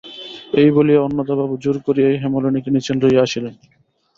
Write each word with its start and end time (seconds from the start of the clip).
এই 0.53 0.69
বলিয়া 0.71 1.01
অন্নদাবাবু 1.01 1.55
জোর 1.63 1.77
করিয়াই 1.85 2.19
হেমনলিনীকে 2.23 2.69
নীচে 2.71 2.91
লইয়া 3.01 3.21
আসিলেন। 3.23 3.53